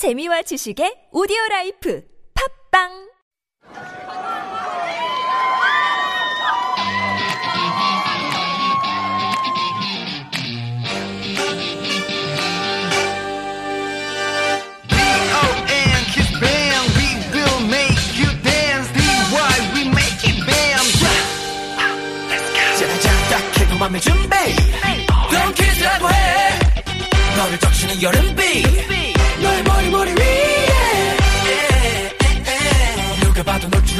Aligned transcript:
재미와 0.00 0.40
지식의 0.48 1.12
오디오 1.12 1.36
라이프. 1.50 2.00
팝빵 2.32 3.09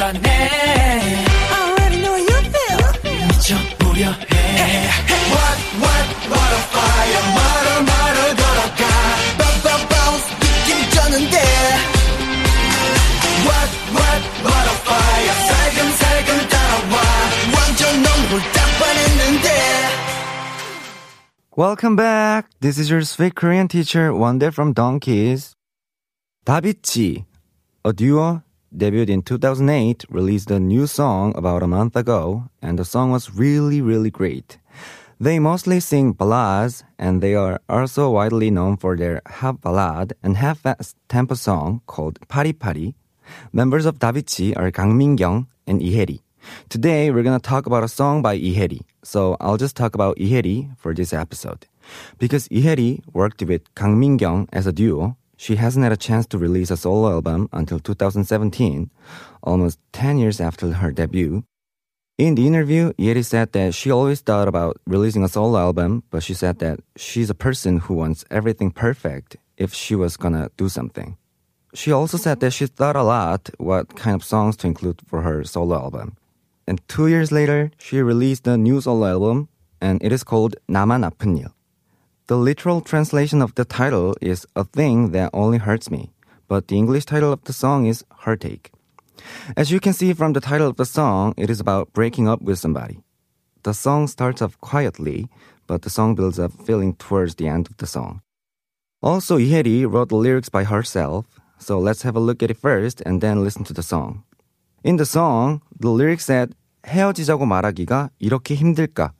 줄 0.00 0.02
아네 0.02 0.20
I 0.20 1.60
already 1.68 2.00
know 2.02 2.16
you 2.16 2.38
feel 2.52 2.80
미쳐보려 3.28 4.10
해 4.10 4.88
What 5.32 5.58
what 5.82 6.06
what 6.32 6.52
a 6.52 6.62
fire 6.72 7.22
말을 7.36 7.66
말을 7.84 8.18
걸어가 8.36 8.82
Bounce 9.38 9.62
bounce 9.62 9.86
bounce 9.92 10.26
느낌 10.40 10.68
쩌는데 10.94 11.36
What 13.46 13.70
what 13.92 14.22
what 14.44 14.66
a 14.66 14.76
fire 14.86 15.36
살금살금 15.48 16.48
따라와 16.48 16.94
완전 17.54 18.02
넌 18.02 18.06
홀딱 18.30 18.56
반했는데 18.80 19.48
Welcome 21.58 21.96
back. 21.96 22.50
This 22.60 22.76
is 22.76 22.90
your 22.90 23.00
sweet 23.00 23.34
Korean 23.34 23.66
teacher, 23.66 24.12
Wonder 24.12 24.52
from 24.52 24.74
Donkeys. 24.74 25.54
다비치, 26.44 27.24
a 27.82 27.94
duo 27.94 28.42
debuted 28.75 29.09
in 29.09 29.21
2008, 29.21 30.05
released 30.09 30.51
a 30.51 30.59
new 30.59 30.87
song 30.87 31.33
about 31.35 31.63
a 31.63 31.67
month 31.67 31.95
ago, 31.95 32.49
and 32.61 32.79
the 32.79 32.85
song 32.85 33.11
was 33.11 33.33
really, 33.33 33.81
really 33.81 34.09
great. 34.09 34.57
They 35.19 35.37
mostly 35.37 35.79
sing 35.79 36.13
ballads, 36.13 36.83
and 36.97 37.21
they 37.21 37.35
are 37.35 37.59
also 37.69 38.09
widely 38.09 38.49
known 38.49 38.77
for 38.77 38.97
their 38.97 39.21
half 39.25 39.61
ballad 39.61 40.13
and 40.23 40.37
half 40.37 40.61
fast 40.61 40.97
tempo 41.09 41.35
song 41.35 41.81
called 41.85 42.17
Pari 42.27 42.53
Pari. 42.53 42.95
Members 43.53 43.85
of 43.85 43.99
Davichi 43.99 44.57
are 44.57 44.71
Kang 44.71 44.97
Min-kyung 44.97 45.47
and 45.67 45.79
Lee 45.79 45.91
Hae-ri. 45.91 46.21
Today, 46.69 47.11
we're 47.11 47.21
gonna 47.21 47.39
talk 47.39 47.67
about 47.67 47.83
a 47.83 47.87
song 47.87 48.23
by 48.23 48.35
Lee 48.35 48.53
Hae-ri. 48.53 48.81
So 49.03 49.37
I'll 49.39 49.57
just 49.57 49.75
talk 49.75 49.93
about 49.93 50.17
Lee 50.17 50.29
Hae-ri 50.29 50.69
for 50.77 50.93
this 50.95 51.13
episode. 51.13 51.67
Because 52.17 52.49
Lee 52.49 52.61
Hae-ri 52.61 53.03
worked 53.13 53.43
with 53.43 53.61
Kang 53.75 53.99
Min-kyung 53.99 54.49
as 54.51 54.65
a 54.65 54.71
duo, 54.71 55.17
she 55.41 55.55
hasn't 55.55 55.81
had 55.81 55.91
a 55.91 55.97
chance 55.97 56.27
to 56.27 56.37
release 56.37 56.69
a 56.69 56.77
solo 56.77 57.09
album 57.09 57.49
until 57.51 57.79
2017, 57.79 58.91
almost 59.41 59.79
10 59.91 60.19
years 60.19 60.39
after 60.39 60.71
her 60.71 60.91
debut. 60.91 61.43
In 62.19 62.35
the 62.35 62.45
interview, 62.45 62.93
Haeri 62.99 63.25
said 63.25 63.51
that 63.53 63.73
she 63.73 63.89
always 63.89 64.21
thought 64.21 64.47
about 64.47 64.77
releasing 64.85 65.23
a 65.23 65.27
solo 65.27 65.57
album, 65.57 66.03
but 66.11 66.21
she 66.21 66.35
said 66.35 66.59
that 66.59 66.79
she's 66.95 67.31
a 67.31 67.33
person 67.33 67.79
who 67.79 67.95
wants 67.95 68.23
everything 68.29 68.69
perfect 68.69 69.35
if 69.57 69.73
she 69.73 69.95
was 69.95 70.15
gonna 70.15 70.51
do 70.57 70.69
something. 70.69 71.17
She 71.73 71.91
also 71.91 72.17
said 72.17 72.39
that 72.41 72.53
she 72.53 72.67
thought 72.67 72.95
a 72.95 73.01
lot 73.01 73.49
what 73.57 73.95
kind 73.95 74.13
of 74.13 74.23
songs 74.23 74.55
to 74.57 74.67
include 74.67 75.01
for 75.07 75.23
her 75.23 75.43
solo 75.43 75.75
album. 75.75 76.17
And 76.67 76.87
two 76.87 77.07
years 77.07 77.31
later, 77.31 77.71
she 77.79 78.03
released 78.03 78.45
a 78.45 78.57
new 78.57 78.79
solo 78.79 79.07
album, 79.07 79.49
and 79.81 80.03
it 80.03 80.11
is 80.11 80.23
called 80.23 80.55
나만 80.69 81.01
아픈 81.03 81.39
일. 81.39 81.49
The 82.31 82.37
literal 82.37 82.79
translation 82.79 83.41
of 83.41 83.55
the 83.55 83.65
title 83.65 84.15
is 84.21 84.47
A 84.55 84.63
Thing 84.63 85.11
That 85.11 85.31
Only 85.33 85.57
Hurts 85.57 85.91
Me, 85.91 86.13
but 86.47 86.69
the 86.69 86.77
English 86.77 87.03
title 87.03 87.33
of 87.33 87.43
the 87.43 87.51
song 87.51 87.87
is 87.87 88.05
Heartache. 88.23 88.71
As 89.57 89.69
you 89.69 89.81
can 89.81 89.91
see 89.91 90.13
from 90.13 90.31
the 90.31 90.39
title 90.39 90.69
of 90.69 90.77
the 90.77 90.85
song, 90.85 91.33
it 91.35 91.49
is 91.49 91.59
about 91.59 91.91
breaking 91.91 92.29
up 92.29 92.41
with 92.41 92.57
somebody. 92.57 93.03
The 93.63 93.73
song 93.73 94.07
starts 94.07 94.41
off 94.41 94.57
quietly, 94.61 95.27
but 95.67 95.81
the 95.81 95.89
song 95.89 96.15
builds 96.15 96.39
up 96.39 96.53
feeling 96.53 96.93
towards 96.93 97.35
the 97.35 97.49
end 97.49 97.67
of 97.67 97.75
the 97.75 97.85
song. 97.85 98.21
Also, 99.03 99.37
Haeri 99.37 99.85
wrote 99.85 100.07
the 100.07 100.15
lyrics 100.15 100.47
by 100.47 100.63
herself, 100.63 101.25
so 101.59 101.79
let's 101.79 102.03
have 102.03 102.15
a 102.15 102.21
look 102.21 102.41
at 102.41 102.49
it 102.49 102.55
first 102.55 103.01
and 103.05 103.19
then 103.19 103.43
listen 103.43 103.65
to 103.65 103.73
the 103.73 103.83
song. 103.83 104.23
In 104.85 104.95
the 104.95 105.05
song, 105.05 105.63
the 105.77 105.89
lyrics 105.89 106.23
said 106.23 106.55
헤어지자고 106.85 107.45
말하기가 107.45 108.11
이렇게 108.19 108.55
힘들까? 108.55 109.11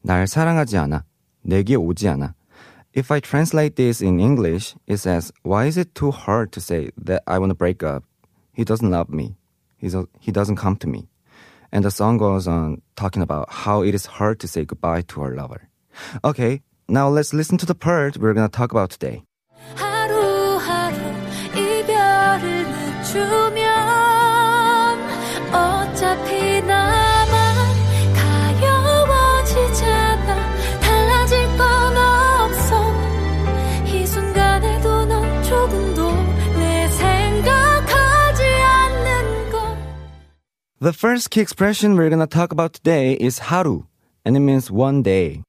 날 0.00 0.26
사랑하지 0.26 0.78
않아. 0.78 1.04
내게 1.42 1.74
오지 1.74 2.08
않아. 2.08 2.32
If 2.93 3.11
I 3.11 3.19
translate 3.19 3.75
this 3.75 4.01
in 4.01 4.19
English, 4.19 4.75
it 4.87 4.97
says, 4.97 5.31
Why 5.43 5.65
is 5.65 5.77
it 5.77 5.93
too 5.93 6.11
hard 6.11 6.51
to 6.53 6.61
say 6.61 6.89
that 6.97 7.23
I 7.27 7.37
want 7.37 7.51
to 7.51 7.55
break 7.55 7.83
up? 7.83 8.03
He 8.53 8.63
doesn't 8.63 8.89
love 8.89 9.09
me. 9.09 9.37
He's 9.77 9.93
a, 9.95 10.07
he 10.19 10.31
doesn't 10.31 10.57
come 10.57 10.75
to 10.77 10.87
me. 10.87 11.07
And 11.71 11.85
the 11.85 11.91
song 11.91 12.17
goes 12.17 12.47
on 12.47 12.81
talking 12.95 13.21
about 13.21 13.47
how 13.51 13.83
it 13.83 13.93
is 13.93 14.05
hard 14.07 14.39
to 14.41 14.47
say 14.47 14.65
goodbye 14.65 15.03
to 15.13 15.21
our 15.21 15.35
lover. 15.35 15.69
Okay, 16.23 16.61
now 16.87 17.07
let's 17.09 17.33
listen 17.33 17.57
to 17.59 17.65
the 17.65 17.75
part 17.75 18.17
we're 18.17 18.33
gonna 18.33 18.49
talk 18.49 18.71
about 18.71 18.89
today. 18.89 19.23
하루하루 19.75 20.97
이별을 21.53 22.65
늦추면 22.65 23.62
The 40.83 40.93
first 40.93 41.29
key 41.29 41.41
expression 41.41 41.97
we're 41.97 42.09
gonna 42.09 42.25
talk 42.25 42.53
about 42.53 42.71
today 42.71 43.11
is 43.13 43.51
haru, 43.51 43.83
and 44.23 44.37
it 44.37 44.39
means 44.39 44.71
one 44.71 45.03
day. 45.03 45.43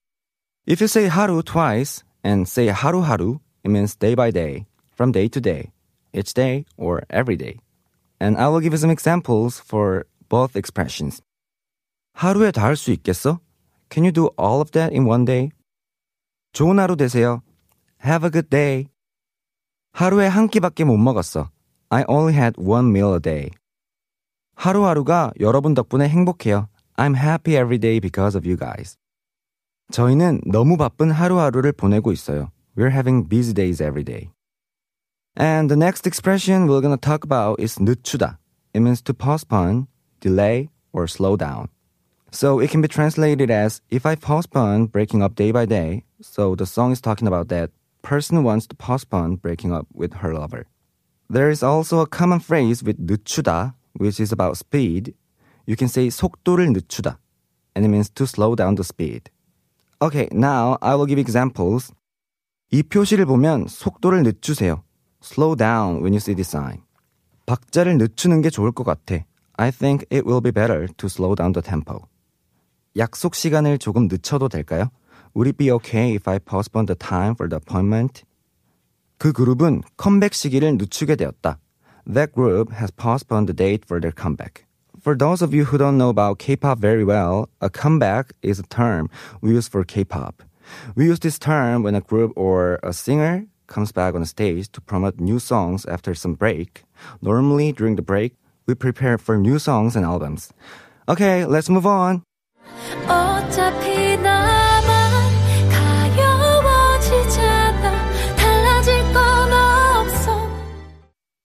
If 0.67 0.81
you 0.81 0.89
say 0.89 1.07
haru 1.07 1.43
twice 1.43 2.03
and 2.25 2.49
say 2.49 2.67
haru 2.67 3.03
haru, 3.03 3.39
it 3.63 3.71
means 3.71 3.95
day 3.95 4.17
by 4.17 4.33
day, 4.33 4.67
from 4.91 5.13
day 5.13 5.29
to 5.29 5.41
day, 5.41 5.71
each 6.13 6.35
day 6.35 6.67
or 6.77 7.05
every 7.11 7.37
day. 7.37 7.61
And 8.19 8.37
I 8.39 8.49
will 8.49 8.59
give 8.59 8.73
you 8.73 8.79
some 8.79 8.91
examples 8.91 9.61
for 9.61 10.07
both 10.29 10.57
expressions. 10.57 11.23
하루에 12.19 12.51
다 12.51 12.67
할 12.67 12.75
수 12.75 12.91
있겠어? 12.91 13.39
Can 13.89 14.03
you 14.03 14.11
do 14.11 14.31
all 14.37 14.61
of 14.61 14.73
that 14.73 14.93
in 14.93 15.07
one 15.07 15.25
day? 15.25 15.51
좋은 16.53 16.81
하루 16.81 16.97
되세요. 16.97 17.43
Have 18.05 18.27
a 18.27 18.31
good 18.31 18.51
day. 18.51 18.89
하루에 19.93 20.27
한 20.27 20.49
끼밖에 20.49 20.83
못 20.85 20.97
먹었어. 20.97 21.51
I 21.89 22.05
only 22.09 22.35
had 22.35 22.59
one 22.59 22.91
meal 22.91 23.15
a 23.15 23.21
day. 23.21 23.51
하루하루가 24.55 25.33
여러분 25.41 25.75
덕분에 25.75 26.09
행복해요. 26.09 26.69
I'm 26.97 27.17
happy 27.17 27.57
every 27.57 27.79
day 27.79 27.99
because 28.01 28.37
of 28.37 28.47
you 28.47 28.59
guys. 28.59 28.97
저희는 29.91 30.43
너무 30.47 30.77
바쁜 30.77 31.11
하루하루를 31.11 31.73
보내고 31.73 32.13
있어요. 32.13 32.51
We're 32.77 32.93
having 32.93 33.29
busy 33.29 33.55
days 33.55 33.83
every 33.83 34.05
day. 34.05 34.31
And 35.37 35.71
the 35.71 35.77
next 35.77 36.07
expression 36.07 36.69
we're 36.69 36.83
gonna 36.83 36.97
talk 36.97 37.25
about 37.25 37.61
is 37.61 37.79
늦추다. 37.79 38.39
It 38.75 38.81
means 38.81 39.03
to 39.03 39.15
postpone, 39.15 39.87
delay, 40.21 40.69
or 40.93 41.07
slow 41.07 41.37
down. 41.37 41.69
So 42.31 42.61
it 42.61 42.71
can 42.71 42.81
be 42.81 42.89
translated 42.89 43.51
as 43.51 43.81
if 43.91 44.07
I 44.07 44.15
postpone 44.15 44.87
breaking 44.87 45.23
up 45.23 45.35
day 45.35 45.51
by 45.51 45.67
day. 45.67 46.05
So 46.21 46.55
the 46.55 46.67
song 46.67 46.93
is 46.93 47.01
talking 47.01 47.27
about 47.27 47.49
that 47.49 47.71
person 48.03 48.45
wants 48.45 48.67
to 48.69 48.77
postpone 48.77 49.37
breaking 49.37 49.73
up 49.73 49.87
with 49.93 50.15
her 50.23 50.33
lover. 50.33 50.67
There 51.29 51.51
is 51.51 51.63
also 51.63 52.01
a 52.01 52.07
common 52.07 52.41
phrase 52.41 52.83
with 52.83 52.99
늦추다, 52.99 53.75
which 53.98 54.22
is 54.22 54.32
about 54.32 54.58
speed. 54.58 55.14
You 55.66 55.76
can 55.76 55.88
say 55.88 56.10
속도를 56.10 56.72
늦추다, 56.74 57.18
and 57.76 57.86
it 57.86 57.90
means 57.90 58.10
to 58.14 58.26
slow 58.26 58.56
down 58.56 58.76
the 58.76 58.84
speed. 58.84 59.32
Okay, 60.02 60.28
now 60.32 60.78
I 60.82 60.96
will 60.96 61.08
give 61.08 61.20
examples. 61.20 61.94
이 62.72 62.84
표시를 62.84 63.26
보면 63.26 63.68
속도를 63.68 64.24
늦추세요. 64.24 64.84
Slow 65.24 65.56
down 65.56 66.02
when 66.04 66.14
you 66.14 66.18
see 66.18 66.36
this 66.36 66.50
sign. 66.50 66.84
박자를 67.46 67.98
늦추는 67.98 68.42
게 68.42 68.50
좋을 68.50 68.72
것 68.72 68.84
같아. 68.84 69.24
I 69.58 69.72
think 69.72 70.06
it 70.12 70.28
will 70.28 70.42
be 70.42 70.52
better 70.52 70.88
to 70.98 71.06
slow 71.08 71.36
down 71.36 71.54
the 71.54 71.64
tempo. 71.64 72.02
약속 72.98 73.36
시간을 73.36 73.78
조금 73.78 74.08
늦춰도 74.08 74.50
될까요? 74.50 74.90
Would 75.36 75.50
it 75.50 75.58
be 75.58 75.72
okay 75.72 76.16
if 76.16 76.30
I 76.30 76.40
postpone 76.40 76.88
the 76.88 76.96
time 76.96 77.36
for 77.36 77.50
the 77.50 77.60
appointment? 77.62 78.24
그 79.18 79.32
그룹은 79.32 79.82
컴백 79.98 80.34
시기를 80.34 80.78
늦추게 80.78 81.16
되었다. 81.16 81.60
That 82.08 82.34
group 82.34 82.72
has 82.72 82.92
postponed 82.92 83.50
the 83.50 83.54
date 83.54 83.84
for 83.84 84.00
their 84.00 84.12
comeback. 84.12 84.66
For 85.02 85.16
those 85.16 85.42
of 85.42 85.56
you 85.56 85.66
who 85.66 85.80
don't 85.80 85.98
know 85.98 86.10
about 86.10 86.38
K-pop 86.38 86.78
very 86.78 87.04
well, 87.04 87.50
a 87.62 87.70
comeback 87.70 88.34
is 88.44 88.60
a 88.60 88.64
term 88.64 89.10
we 89.42 89.52
use 89.52 89.68
for 89.68 89.84
K-pop. 89.84 90.44
We 90.96 91.06
use 91.06 91.20
this 91.20 91.40
term 91.40 91.82
when 91.82 91.96
a 91.96 92.02
group 92.02 92.32
or 92.36 92.80
a 92.84 92.94
singer 92.94 93.48
comes 93.66 93.92
back 93.92 94.14
on 94.14 94.24
stage 94.26 94.72
to 94.74 94.82
promote 94.82 95.20
new 95.20 95.40
songs 95.40 95.86
after 95.86 96.14
some 96.14 96.36
break. 96.36 96.84
Normally, 97.24 97.72
during 97.72 97.96
the 97.96 98.04
break, 98.04 98.34
we 98.68 98.76
prepare 98.76 99.18
for 99.18 99.36
new 99.38 99.58
songs 99.58 99.96
and 99.96 100.06
albums. 100.06 100.54
Okay, 101.10 101.44
let's 101.46 101.70
move 101.70 101.88
on. 101.88 102.22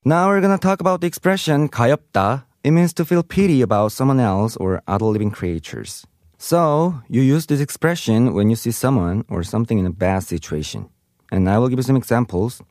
Now 0.04 0.30
we're 0.30 0.42
gonna 0.42 0.58
talk 0.58 0.82
about 0.82 1.02
the 1.02 1.08
expression 1.08 1.68
가엾다. 1.68 2.46
It 2.64 2.72
means 2.72 2.94
to 2.94 3.06
feel 3.06 3.24
pity 3.24 3.62
about 3.62 3.92
someone 3.92 4.20
else 4.20 4.56
or 4.58 4.82
other 4.88 5.06
living 5.06 5.32
creatures. 5.32 6.06
So, 6.38 7.02
you 7.10 7.22
use 7.22 7.46
this 7.48 7.62
expression 7.62 8.34
when 8.34 8.50
you 8.50 8.56
see 8.56 8.72
someone 8.72 9.24
or 9.30 9.44
something 9.44 9.80
in 9.80 9.86
a 9.86 9.92
bad 9.92 10.24
situation. 10.24 10.90
And 11.32 11.50
I 11.50 11.58
will 11.58 11.70
give 11.70 11.80
you 11.80 11.84
some 11.84 11.96
examples. 11.98 12.62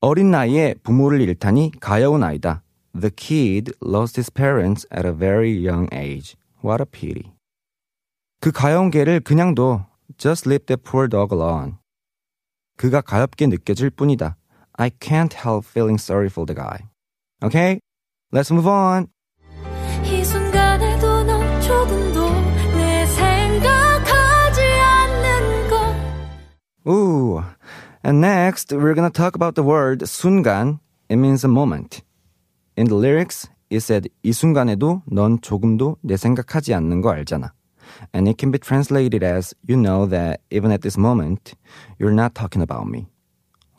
어린 0.00 0.30
나이에 0.30 0.74
부모를 0.82 1.20
잃다니 1.20 1.72
가여운 1.80 2.22
아이다. 2.22 2.62
The 2.94 3.10
kid 3.10 3.72
lost 3.82 4.16
his 4.16 4.30
parents 4.30 4.86
at 4.92 5.06
a 5.06 5.12
very 5.12 5.50
young 5.50 5.88
age. 5.92 6.36
What 6.62 6.80
a 6.80 6.86
pity. 6.86 7.32
그 8.40 8.52
가여운 8.52 8.90
개를 8.90 9.20
그냥 9.20 9.54
둬. 9.54 9.86
Just 10.16 10.48
leave 10.48 10.66
that 10.66 10.82
poor 10.84 11.08
dog 11.08 11.34
alone. 11.34 11.78
그가 12.76 13.00
가엽게 13.00 13.48
느껴질 13.48 13.90
뿐이다. 13.90 14.36
I 14.78 14.90
can't 14.90 15.32
help 15.32 15.64
feeling 15.64 15.98
sorry 15.98 16.28
for 16.28 16.46
the 16.46 16.54
guy. 16.54 16.84
Okay? 17.42 17.80
Let's 18.32 18.50
move 18.50 18.66
on. 18.66 19.08
이 20.04 20.24
순간에도 20.24 21.24
넌 21.24 21.60
조금도 21.60 22.30
내 22.76 23.06
생각하지 23.06 24.60
않는 24.62 25.68
것 25.68 25.94
Ooh. 26.88 27.42
And 28.04 28.20
next, 28.20 28.72
we're 28.72 28.94
gonna 28.94 29.10
talk 29.10 29.34
about 29.34 29.54
the 29.54 29.64
word 29.64 30.06
순간. 30.06 30.78
It 31.08 31.16
means 31.16 31.44
a 31.44 31.48
moment. 31.48 32.02
In 32.76 32.86
the 32.86 32.94
lyrics, 32.94 33.48
it 33.70 33.80
said 33.82 34.08
이 34.22 34.32
순간에도 34.32 35.02
넌 35.06 35.40
조금도 35.40 35.96
내 36.02 36.16
생각하지 36.16 36.72
않는 36.74 37.02
거 37.02 37.10
알잖아. 37.10 37.52
And 38.14 38.28
it 38.28 38.38
can 38.38 38.52
be 38.52 38.58
translated 38.58 39.24
as 39.24 39.54
you 39.66 39.76
know 39.76 40.06
that 40.06 40.40
even 40.50 40.70
at 40.70 40.82
this 40.82 40.96
moment, 40.96 41.54
you're 41.98 42.14
not 42.14 42.34
talking 42.34 42.62
about 42.62 42.86
me. 42.86 43.08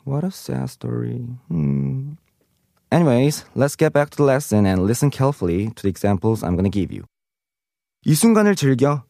What 0.04 0.24
a 0.24 0.30
sad 0.30 0.70
story. 0.70 1.26
Hmm. 1.48 2.14
Anyways, 2.90 3.44
let's 3.54 3.76
get 3.76 3.92
back 3.92 4.10
to 4.10 4.16
the 4.16 4.24
lesson 4.24 4.66
and 4.66 4.84
listen 4.84 5.10
carefully 5.10 5.70
to 5.70 5.82
the 5.82 5.88
examples 5.88 6.42
I'm 6.42 6.56
gonna 6.56 6.70
give 6.70 6.90
you. 6.92 7.04
이 8.04 8.14
순간을 8.14 8.56
즐겨. 8.56 9.04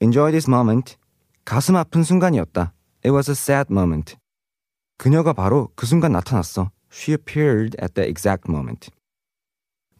Enjoy 0.00 0.30
this 0.30 0.48
moment. 0.48 0.96
가슴 1.44 1.76
아픈 1.76 2.02
순간이었다. 2.02 2.72
It 3.04 3.12
was 3.12 3.30
a 3.30 3.34
sad 3.34 3.72
moment. 3.72 4.16
그녀가 4.98 5.32
바로 5.32 5.70
그 5.74 5.86
순간 5.86 6.12
나타났어. 6.12 6.70
She 6.90 7.14
appeared 7.14 7.76
at 7.80 7.94
the 7.94 8.08
exact 8.08 8.50
moment. 8.50 8.90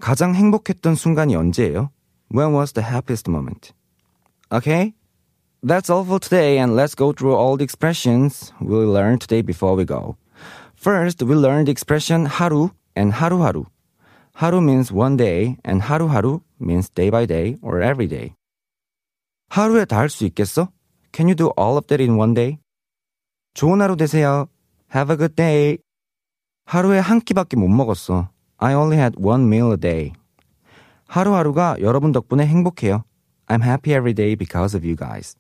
가장 0.01 0.35
행복했던 0.35 0.95
순간이 0.95 1.37
언제예요? 1.37 1.91
When 2.35 2.55
was 2.55 2.73
the 2.73 2.87
happiest 2.87 3.31
moment? 3.31 3.73
Okay? 4.51 4.95
That's 5.63 5.91
all 5.91 6.05
for 6.05 6.19
today 6.19 6.59
and 6.59 6.75
let's 6.75 6.95
go 6.95 7.13
through 7.13 7.37
all 7.37 7.57
the 7.57 7.65
expressions 7.65 8.53
we 8.61 8.77
learned 8.77 9.21
today 9.21 9.43
before 9.43 9.77
we 9.77 9.85
go. 9.85 10.17
First, 10.86 11.24
we 11.26 11.34
learned 11.34 11.66
the 11.66 11.72
expression 11.72 12.28
하루 12.28 12.70
and 12.96 13.12
하루하루. 13.12 13.66
하루 14.36 14.62
means 14.62 14.94
one 14.94 15.18
day 15.18 15.58
and 15.66 15.82
하루하루 15.82 16.42
means 16.62 16.92
day 16.94 17.10
by 17.10 17.26
day 17.26 17.58
or 17.64 17.82
every 17.82 18.08
day. 18.08 18.36
하루에 19.50 19.86
다 19.86 19.98
할 19.98 20.10
수 20.10 20.26
있겠어? 20.26 20.70
Can 21.12 21.28
you 21.28 21.34
do 21.34 21.50
all 21.58 21.78
of 21.78 21.88
that 21.88 22.04
in 22.04 22.20
one 22.20 22.36
day? 22.36 22.60
좋은 23.56 23.82
하루 23.82 23.98
되세요. 23.98 24.48
Have 24.94 25.12
a 25.12 25.18
good 25.18 25.36
day. 25.36 25.80
하루에 26.68 27.00
한 27.00 27.20
끼밖에 27.20 27.58
못 27.58 27.68
먹었어. 27.68 28.30
I 28.58 28.76
only 28.76 29.00
had 29.00 29.18
one 29.20 29.46
meal 29.48 29.72
a 29.72 29.78
day. 29.78 30.14
하루하루가 31.08 31.78
여러분 31.80 32.12
덕분에 32.12 32.46
행복해요. 32.46 33.04
I'm 33.48 33.64
happy 33.64 33.96
every 33.96 34.14
day 34.14 34.36
because 34.36 34.78
of 34.78 34.86
you 34.86 34.96
guys. 34.96 35.36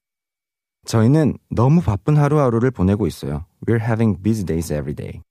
저희는 0.87 1.37
너무 1.51 1.83
바쁜 1.83 2.17
하루하루를 2.17 2.71
보내고 2.71 3.05
있어요. 3.05 3.45
We're 3.67 3.79
having 3.79 4.23
busy 4.23 4.43
days 4.43 4.73
every 4.73 4.95
day. 4.95 5.21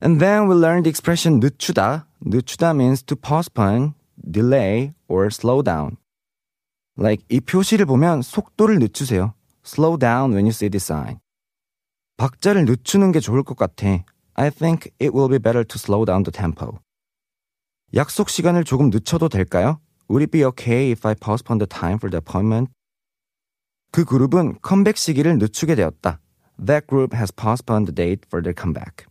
And 0.00 0.20
then 0.20 0.48
we 0.48 0.54
learned 0.54 0.84
the 0.84 0.90
expression 0.90 1.40
늦추다. 1.40 2.06
늦추다 2.20 2.74
means 2.74 3.02
to 3.04 3.16
postpone, 3.16 3.94
delay, 4.18 4.92
or 5.08 5.26
slow 5.26 5.62
down. 5.62 5.96
Like 6.98 7.24
이 7.28 7.40
표시를 7.40 7.86
보면 7.86 8.22
속도를 8.22 8.78
늦추세요. 8.78 9.34
Slow 9.64 9.98
down 9.98 10.32
when 10.32 10.44
you 10.44 10.50
see 10.50 10.68
this 10.68 10.84
sign. 10.84 11.18
박자를 12.16 12.64
늦추는 12.66 13.12
게 13.12 13.20
좋을 13.20 13.42
것 13.42 13.56
같아. 13.56 14.04
I 14.34 14.50
think 14.50 14.92
it 15.00 15.16
will 15.16 15.28
be 15.28 15.38
better 15.38 15.64
to 15.64 15.76
slow 15.76 16.04
down 16.04 16.22
the 16.22 16.32
tempo. 16.32 16.78
약속 17.94 18.28
시간을 18.28 18.64
조금 18.64 18.90
늦춰도 18.90 19.28
될까요? 19.28 19.80
Would 20.08 20.22
it 20.22 20.30
be 20.30 20.44
okay 20.44 20.90
if 20.90 21.06
I 21.06 21.14
postpone 21.14 21.58
the 21.58 21.68
time 21.68 21.96
for 21.96 22.10
the 22.10 22.18
appointment? 22.18 22.70
그 23.90 24.04
그룹은 24.04 24.58
컴백 24.60 24.96
시기를 24.96 25.38
늦추게 25.38 25.76
되었다. 25.76 26.20
That 26.58 26.86
group 26.88 27.16
has 27.16 27.32
postponed 27.32 27.86
the 27.86 27.94
date 27.94 28.26
for 28.28 28.42
their 28.42 28.54
comeback. 28.54 29.06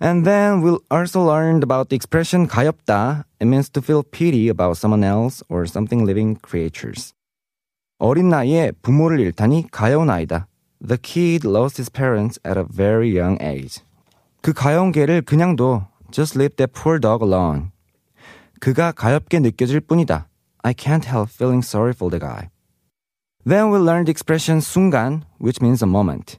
And 0.00 0.26
then 0.26 0.62
we'll 0.62 0.80
also 0.90 1.22
learned 1.22 1.62
about 1.62 1.88
the 1.88 1.94
expression 1.94 2.48
가엾다. 2.48 3.24
It 3.40 3.46
means 3.46 3.70
to 3.70 3.80
feel 3.80 4.02
pity 4.02 4.48
about 4.48 4.76
someone 4.76 5.04
else 5.04 5.44
or 5.48 5.64
something 5.66 6.04
living 6.04 6.36
creatures. 6.42 7.14
어린 8.00 8.28
나이에 8.28 8.72
부모를 8.82 9.20
잃다니 9.20 9.68
가여운 9.70 10.10
아이다. 10.10 10.48
The 10.84 10.98
kid 11.00 11.46
lost 11.46 11.78
his 11.78 11.88
parents 11.88 12.40
at 12.44 12.58
a 12.58 12.64
very 12.64 13.16
young 13.16 13.38
age. 13.40 13.84
그 14.40 14.52
가여운 14.52 14.90
개를 14.90 15.22
그냥 15.22 15.54
둬. 15.54 15.86
Just 16.10 16.36
leave 16.36 16.56
that 16.56 16.72
poor 16.74 16.98
dog 16.98 17.24
alone. 17.24 17.70
그가 18.60 18.90
가엽게 18.90 19.38
느껴질 19.38 19.80
뿐이다. 19.82 20.26
I 20.64 20.74
can't 20.74 21.04
help 21.04 21.30
feeling 21.30 21.64
sorry 21.64 21.92
for 21.94 22.10
the 22.10 22.18
guy. 22.18 22.50
Then 23.44 23.70
we 23.70 23.78
learned 23.78 24.06
the 24.06 24.10
expression 24.10 24.58
순간, 24.58 25.22
which 25.38 25.62
means 25.62 25.84
a 25.84 25.88
moment. 25.88 26.38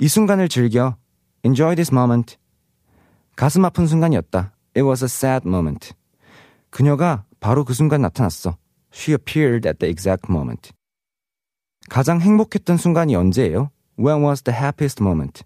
이 0.00 0.08
순간을 0.08 0.48
즐겨. 0.48 0.96
Enjoy 1.44 1.74
this 1.74 1.92
moment. 1.92 2.38
가슴 3.36 3.64
아픈 3.64 3.86
순간이었다. 3.86 4.52
It 4.76 4.82
was 4.82 5.04
a 5.04 5.06
sad 5.06 5.46
moment. 5.46 5.92
그녀가 6.70 7.24
바로 7.40 7.64
그 7.64 7.74
순간 7.74 8.02
나타났어. 8.02 8.56
She 8.92 9.14
appeared 9.14 9.68
at 9.68 9.78
the 9.78 9.90
exact 9.90 10.30
moment. 10.30 10.72
가장 11.88 12.20
행복했던 12.20 12.76
순간이 12.76 13.14
언제예요? 13.16 13.70
When 13.98 14.22
was 14.22 14.42
the 14.42 14.56
happiest 14.56 15.02
moment? 15.02 15.44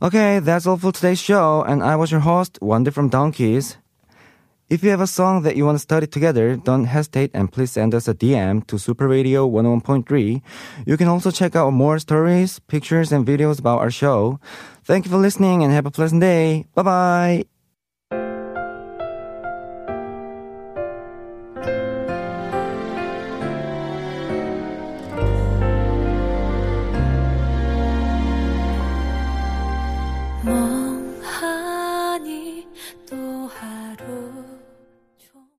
Okay, 0.00 0.38
that's 0.38 0.66
all 0.66 0.78
for 0.78 0.92
today's 0.92 1.20
show, 1.20 1.64
and 1.66 1.82
I 1.82 1.96
was 1.96 2.12
your 2.12 2.22
host, 2.22 2.58
Wonder 2.62 2.92
from 2.92 3.10
Donkeys. 3.10 3.78
If 4.73 4.83
you 4.83 4.89
have 4.89 5.01
a 5.01 5.05
song 5.05 5.43
that 5.43 5.55
you 5.55 5.67
want 5.67 5.75
to 5.75 5.79
study 5.79 6.07
together, 6.07 6.55
don't 6.55 6.85
hesitate 6.85 7.29
and 7.35 7.51
please 7.51 7.69
send 7.69 7.93
us 7.93 8.07
a 8.07 8.15
DM 8.15 8.65
to 8.65 8.79
Super 8.79 9.07
Radio 9.07 9.47
101.3. 9.47 10.41
You 10.87 10.97
can 10.97 11.07
also 11.07 11.29
check 11.29 11.55
out 11.55 11.73
more 11.73 11.99
stories, 11.99 12.57
pictures, 12.57 13.11
and 13.11 13.23
videos 13.23 13.59
about 13.59 13.81
our 13.81 13.91
show. 13.91 14.39
Thank 14.83 15.05
you 15.05 15.11
for 15.11 15.17
listening 15.17 15.63
and 15.63 15.71
have 15.71 15.85
a 15.85 15.91
pleasant 15.91 16.21
day. 16.21 16.65
Bye 16.73 16.81
bye. 16.81 17.52